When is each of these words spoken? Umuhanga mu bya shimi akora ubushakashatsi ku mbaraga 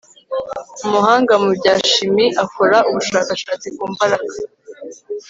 Umuhanga 0.85 1.33
mu 1.43 1.49
bya 1.57 1.73
shimi 1.91 2.25
akora 2.43 2.77
ubushakashatsi 2.89 3.67
ku 3.75 3.83
mbaraga 3.91 4.33